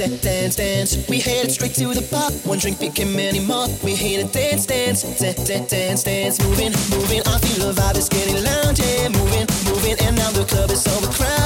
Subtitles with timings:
[0.00, 1.08] dance, dance, dance.
[1.08, 2.30] We headed straight to the bar.
[2.48, 3.68] One drink became many more.
[3.84, 6.40] We here to dance, dance, dance, dance, dance, dance.
[6.42, 7.20] Moving, moving.
[7.26, 8.78] I feel the vibe is getting loud.
[8.78, 9.96] Yeah, moving, moving.
[10.00, 11.39] And now the club is overcrowded.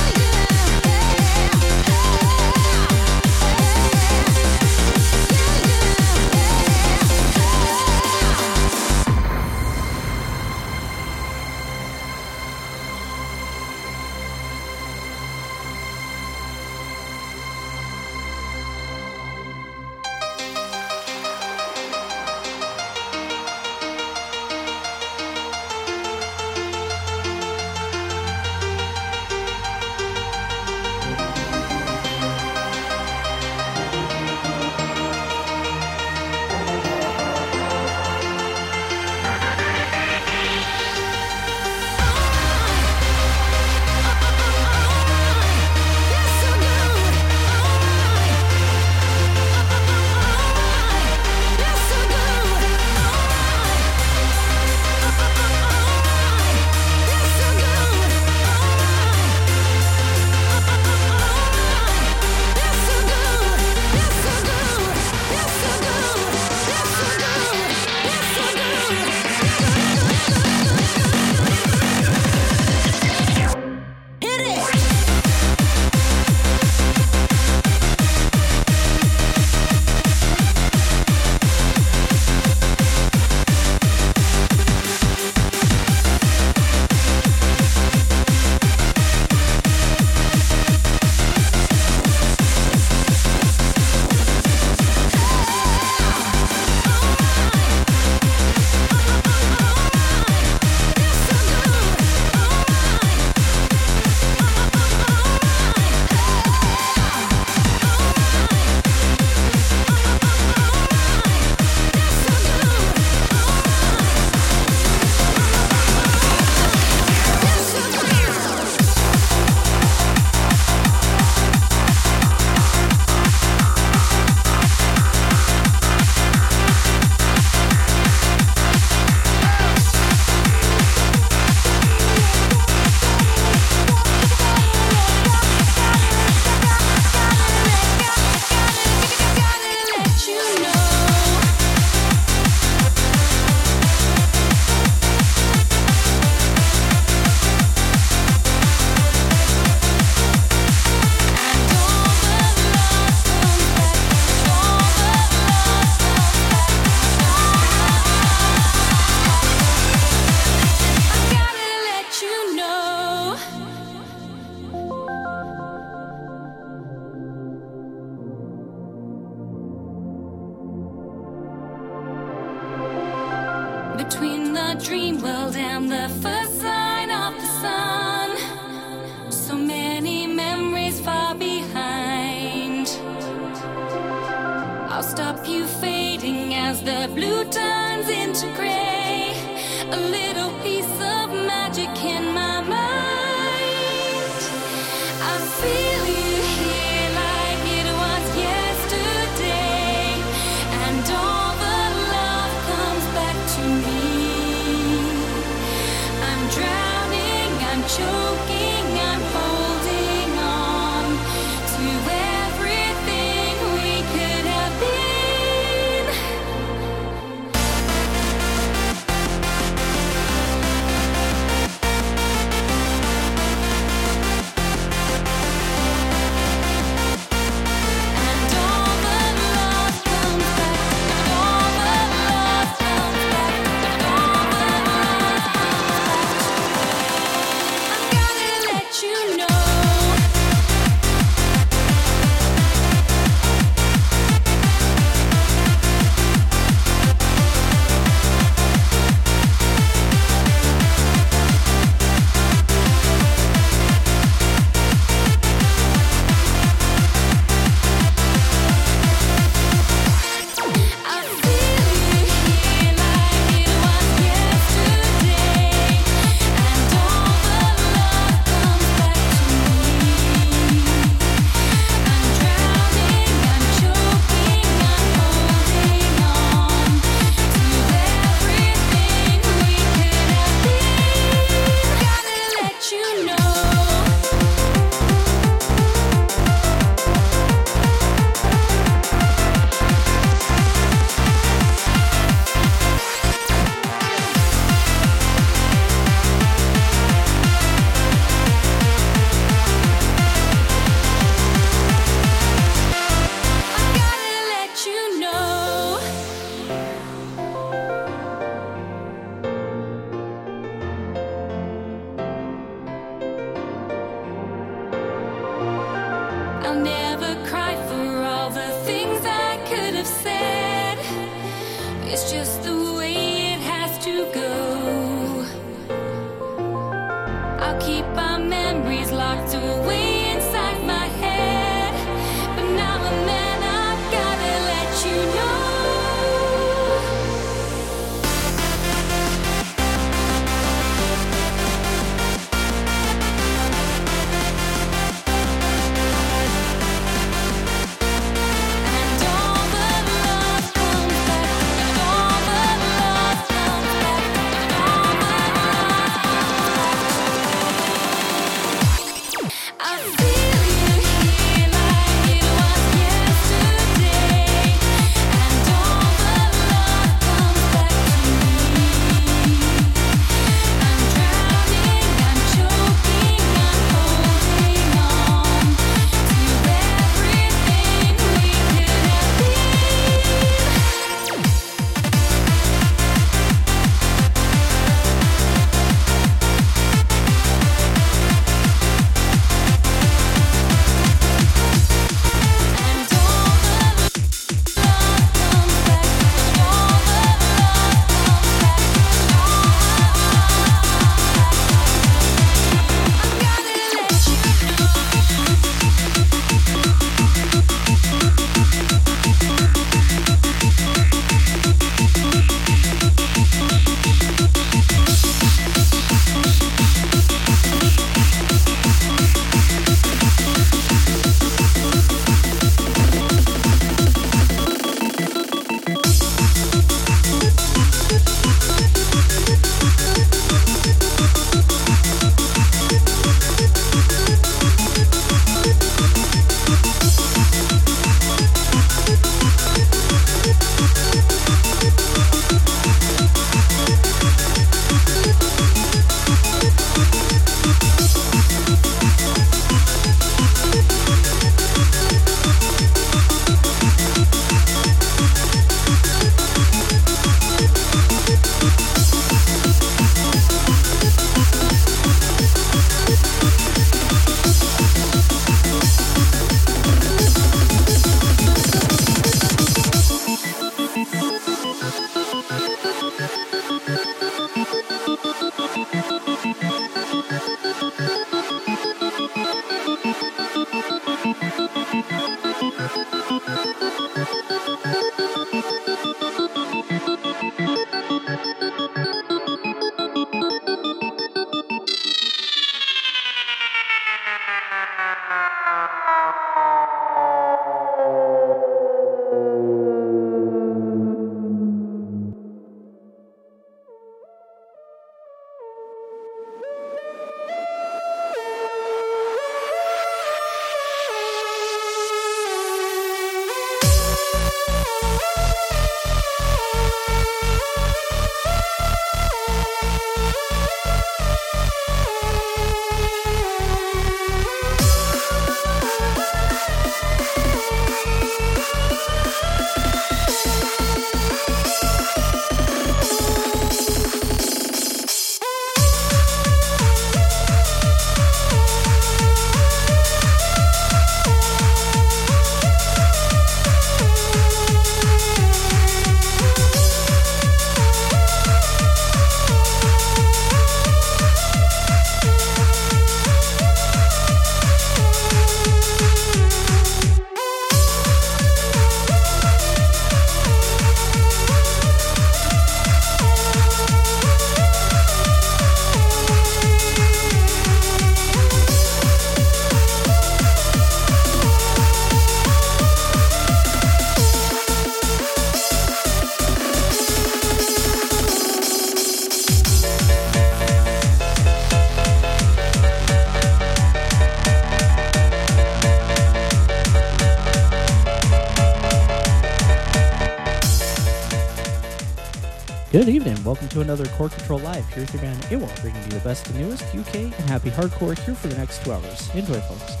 [593.81, 594.87] Another Core Control Live.
[594.89, 598.35] Here's your band AWOL, bringing you the best and newest UK and happy hardcore here
[598.35, 599.29] for the next two hours.
[599.35, 600.00] Enjoy, folks.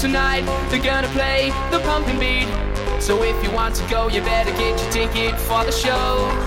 [0.00, 2.48] Tonight they're gonna play the pumping beat.
[3.02, 6.39] So if you want to go, you better get your ticket for the show.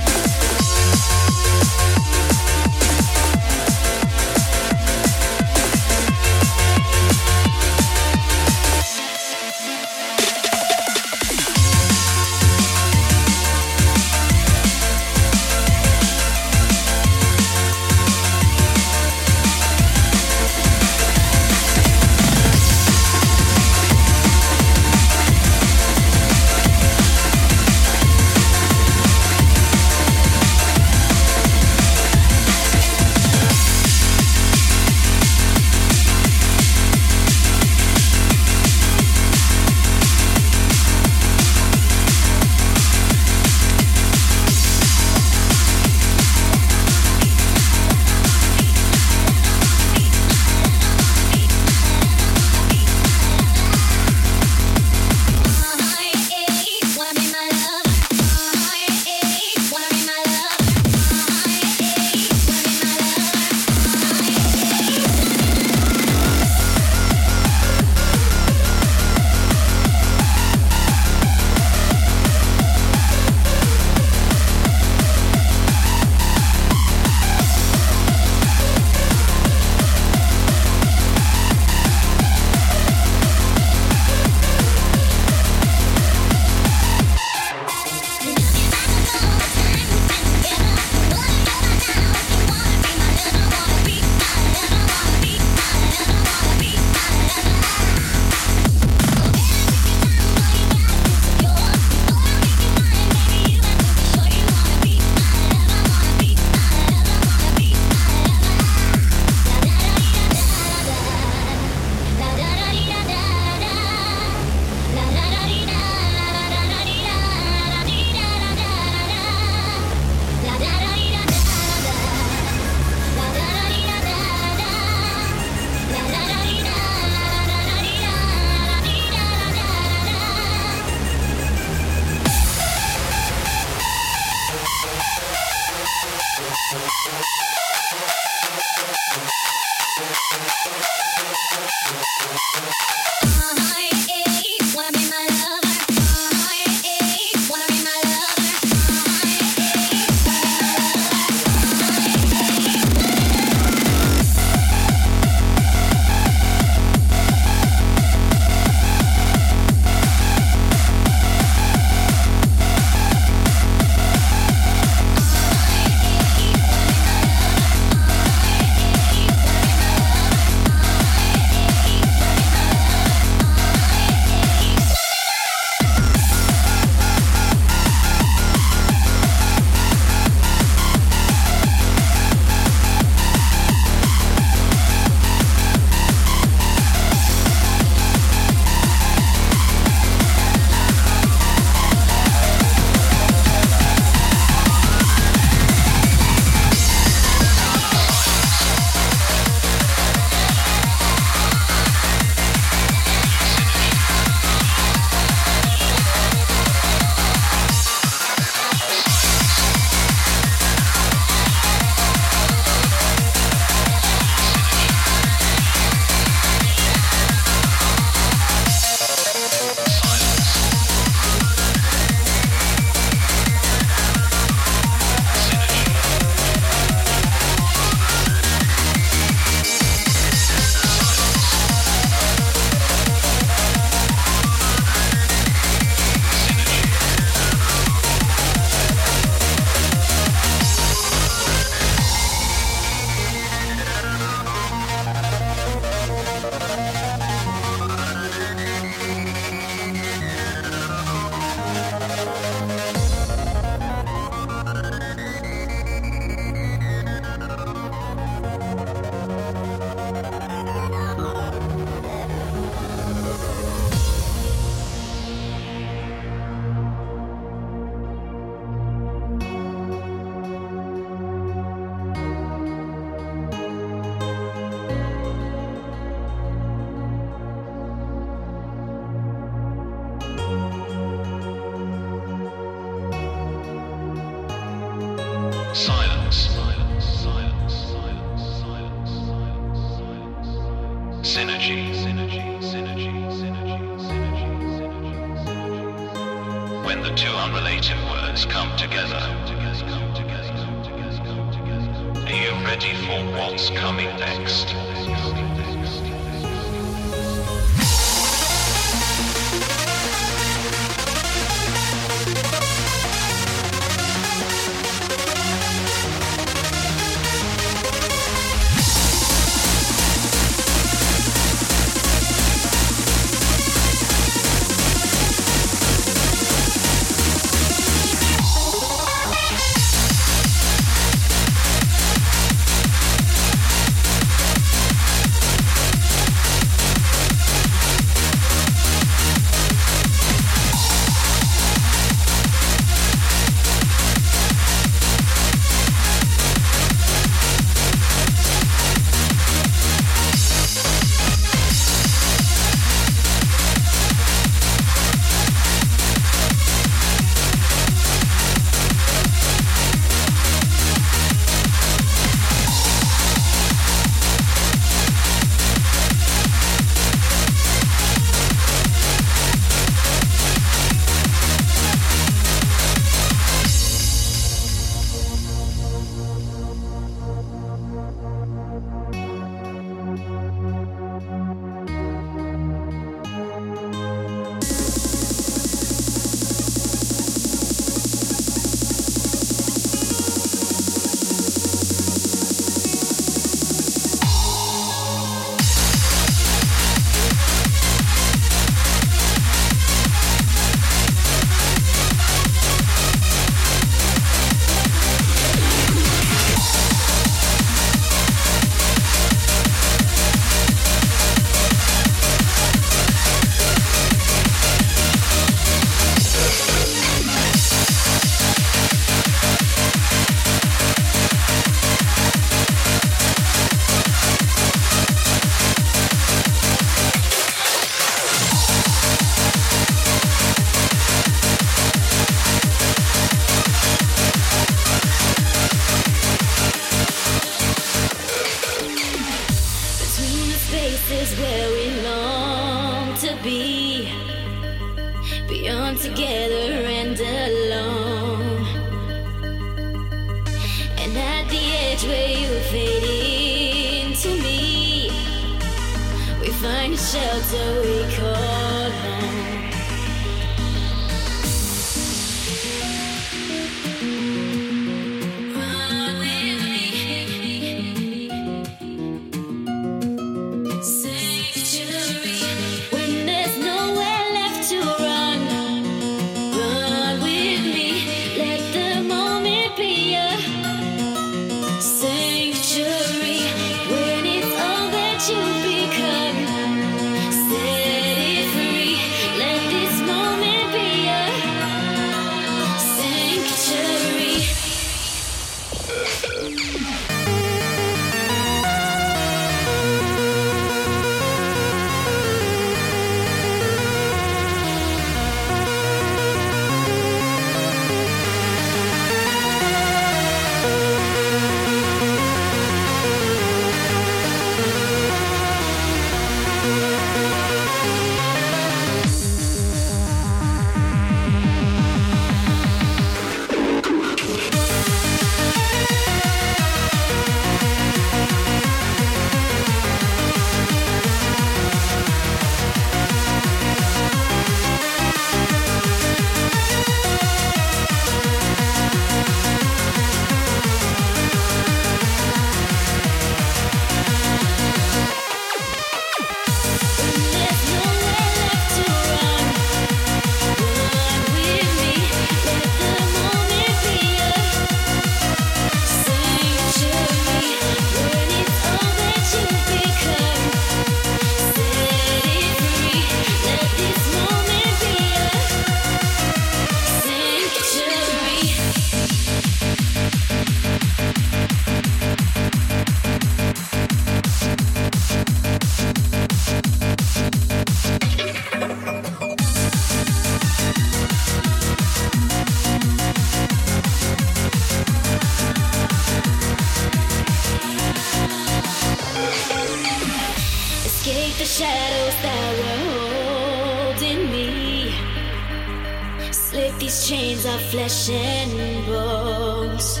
[597.88, 600.00] flesh and bones.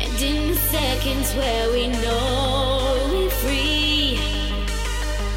[0.00, 4.18] And in the seconds where we know we're free,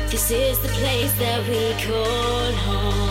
[0.10, 3.05] this is the place that we call home.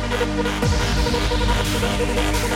[0.00, 0.08] な
[2.44, 2.49] に?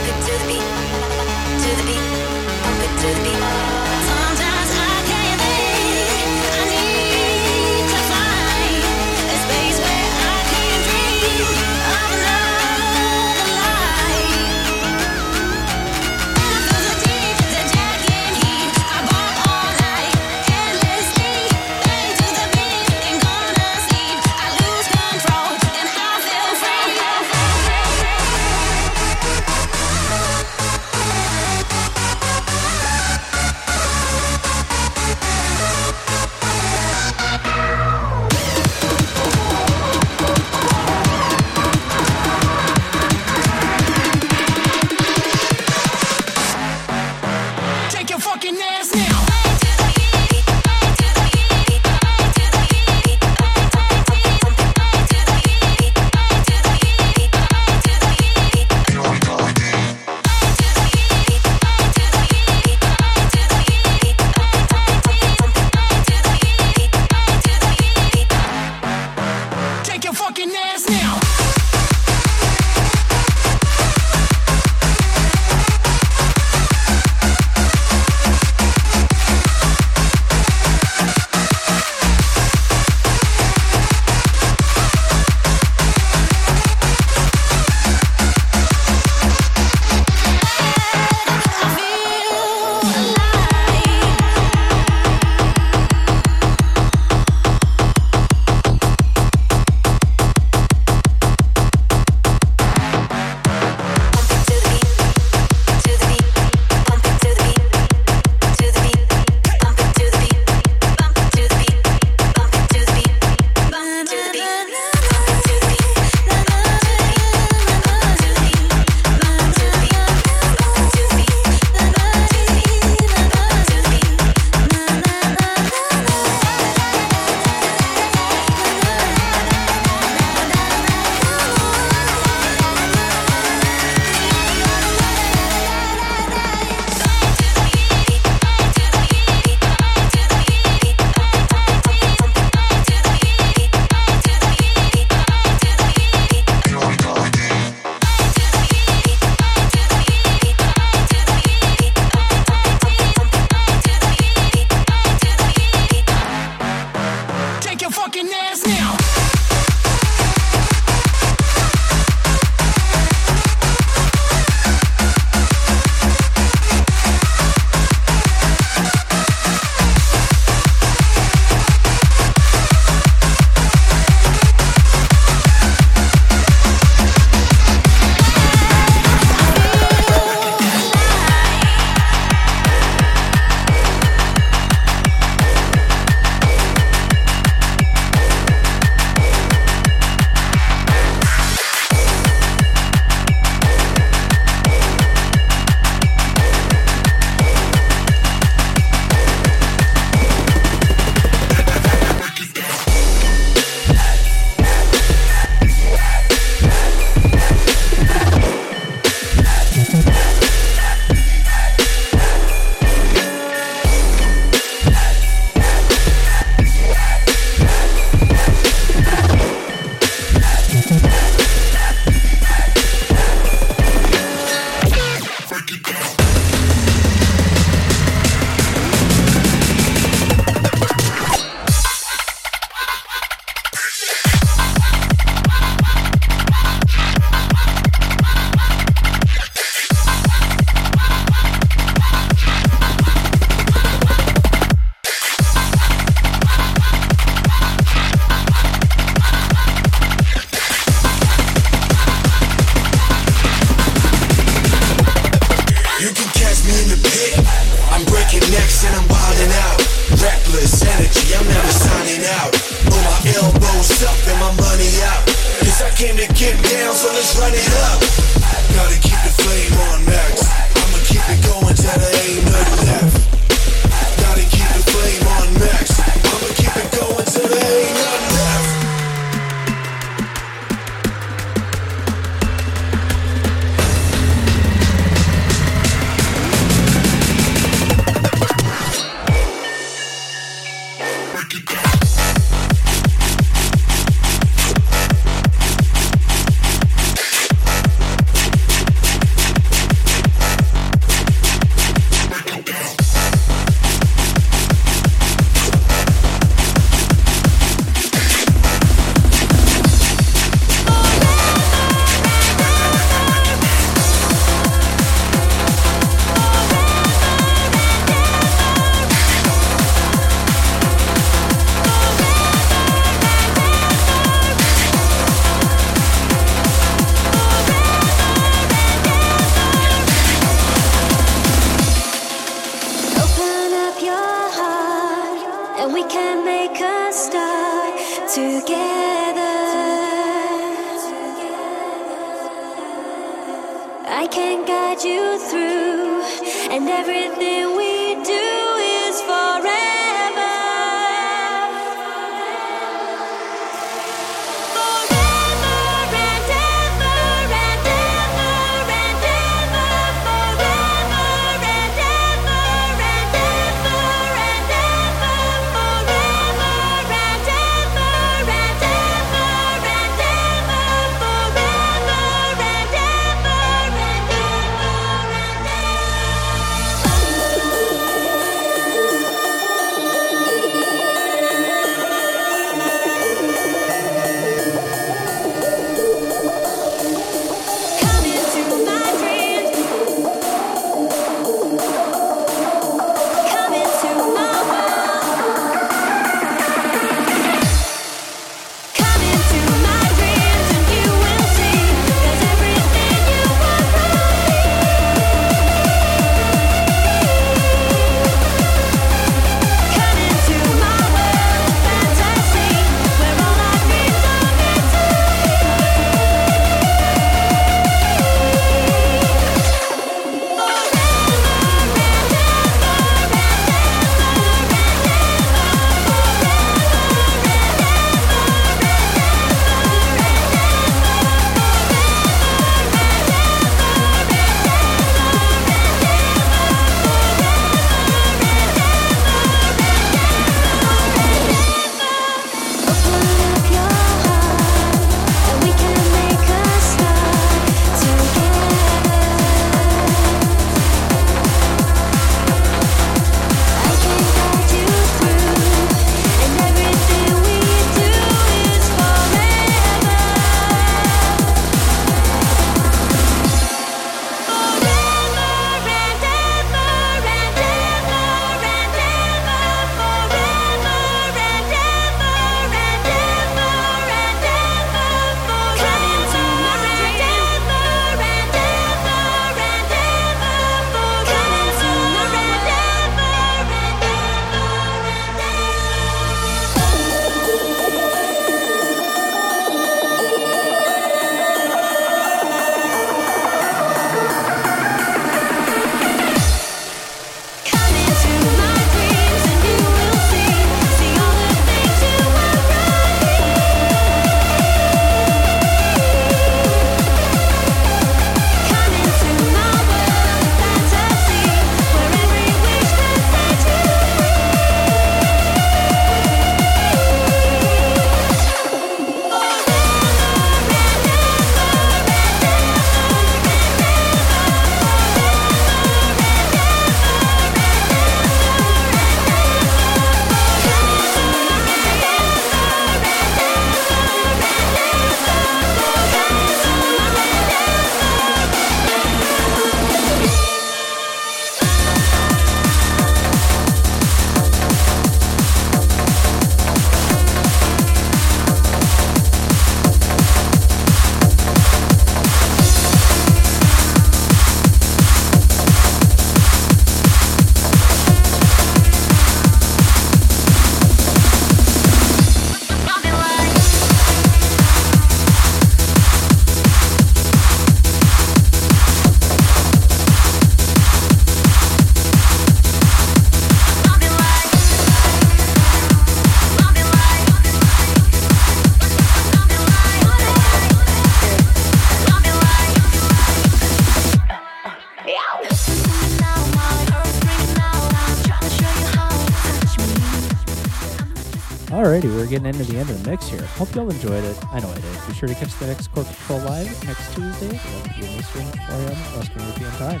[592.30, 593.42] getting into the end of the mix here.
[593.58, 594.38] Hope y'all enjoyed it.
[594.52, 595.06] I know I did.
[595.08, 598.18] Be sure to catch the next Core Control live next Tuesday, 11 p.m.
[598.20, 598.96] Eastern, 4 a.m.
[599.18, 600.00] Western European time.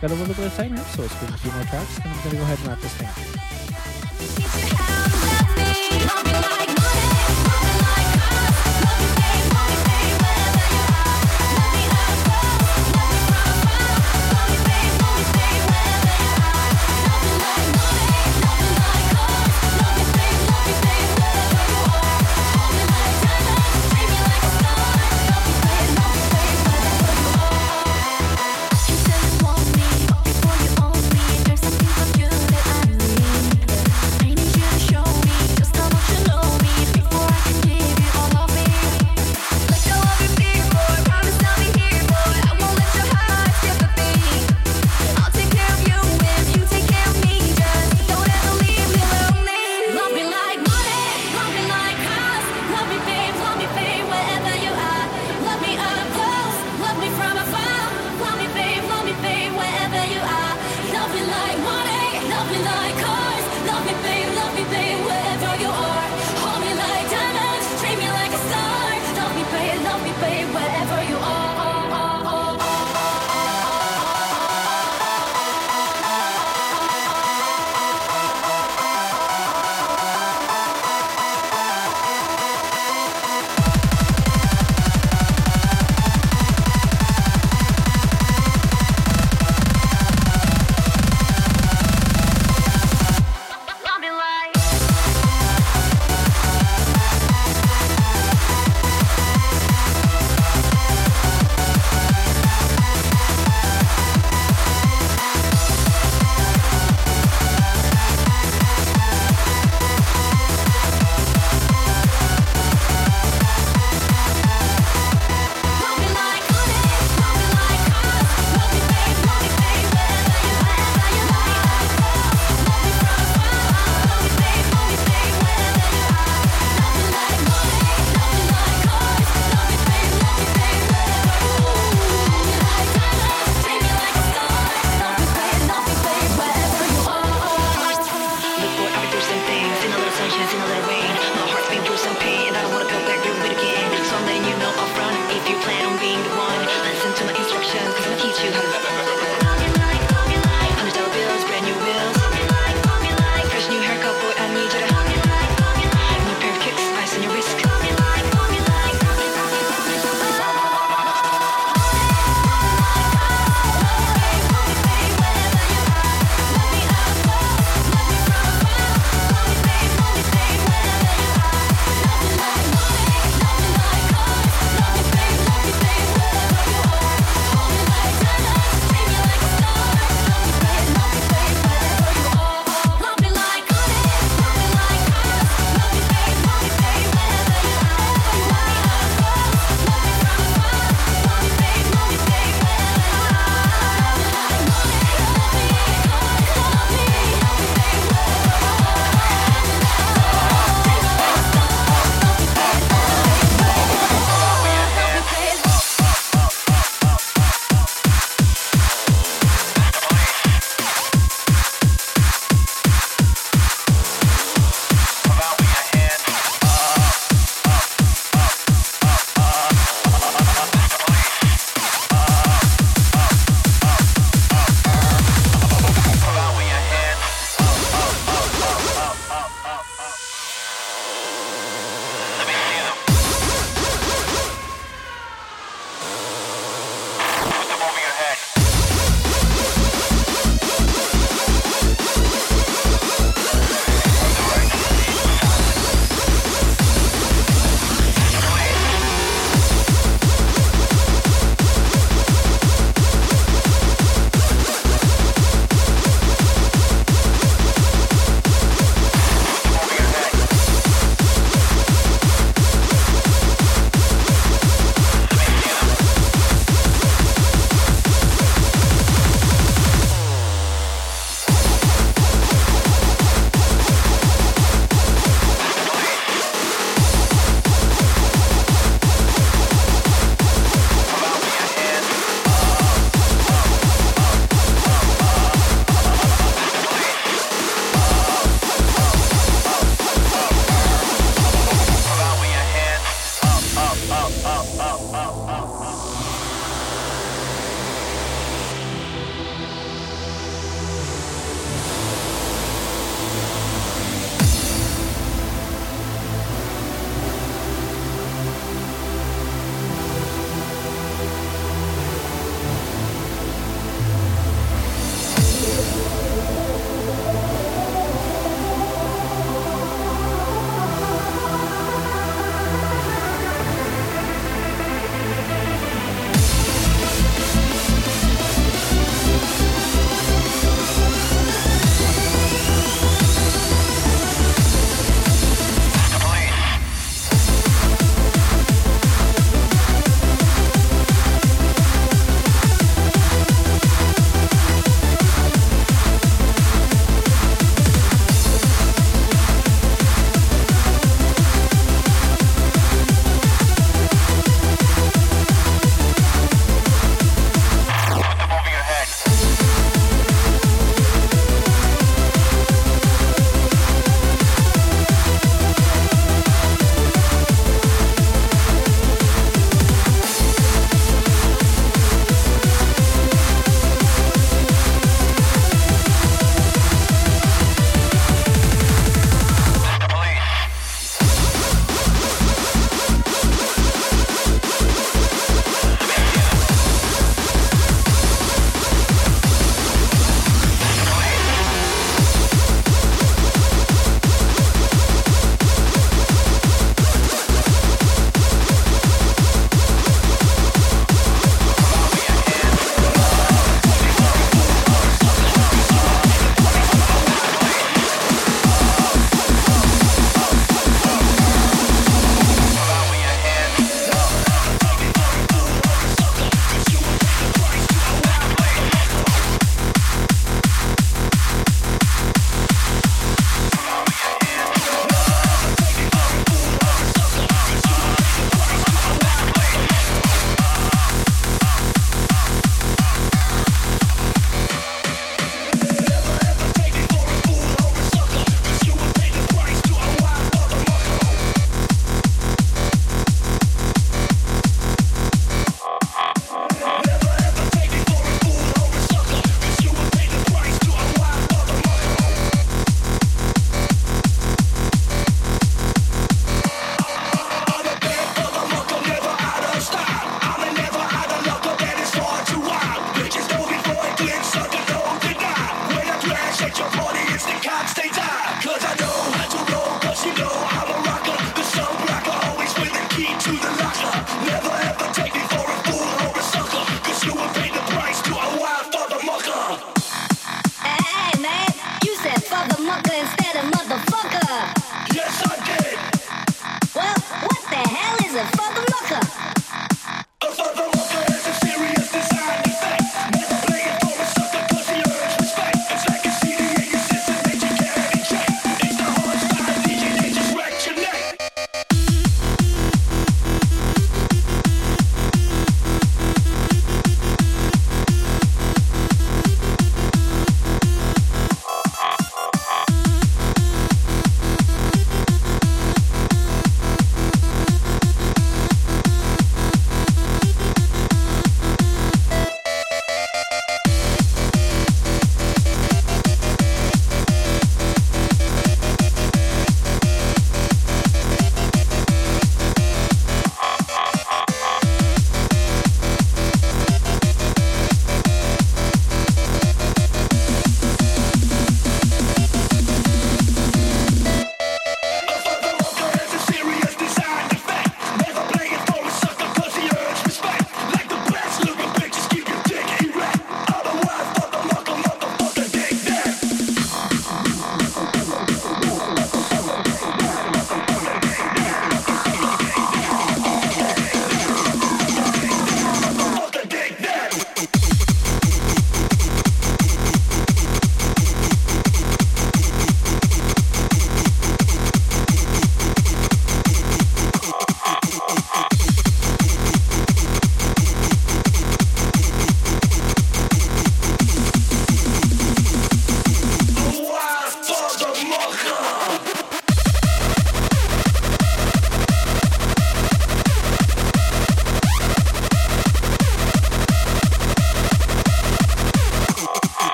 [0.00, 2.08] Got a little bit of time here, so it's going a few more tracks, and
[2.08, 3.31] I'm going to go ahead and wrap this down.